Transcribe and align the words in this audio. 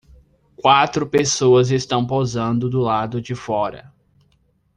Quatro 0.55 1.05
pessoas 1.05 1.69
estão 1.69 2.07
posando 2.07 2.67
do 2.67 2.79
lado 2.79 3.21
de 3.21 3.35
fora. 3.35 3.93